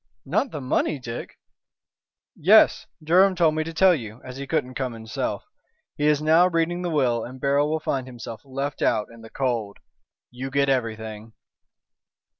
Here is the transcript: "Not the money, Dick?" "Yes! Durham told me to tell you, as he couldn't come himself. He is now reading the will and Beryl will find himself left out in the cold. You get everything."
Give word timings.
"Not 0.25 0.49
the 0.49 0.61
money, 0.61 0.97
Dick?" 0.97 1.37
"Yes! 2.35 2.87
Durham 3.03 3.35
told 3.35 3.53
me 3.53 3.63
to 3.63 3.71
tell 3.71 3.93
you, 3.93 4.19
as 4.23 4.37
he 4.37 4.47
couldn't 4.47 4.73
come 4.73 4.93
himself. 4.93 5.43
He 5.95 6.07
is 6.07 6.23
now 6.23 6.47
reading 6.47 6.81
the 6.81 6.89
will 6.89 7.23
and 7.23 7.39
Beryl 7.39 7.69
will 7.69 7.79
find 7.79 8.07
himself 8.07 8.41
left 8.43 8.81
out 8.81 9.09
in 9.13 9.21
the 9.21 9.29
cold. 9.29 9.77
You 10.31 10.49
get 10.49 10.69
everything." 10.69 11.33